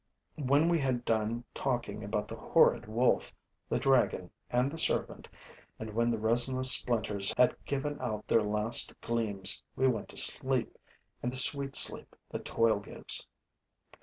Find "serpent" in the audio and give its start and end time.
4.79-5.27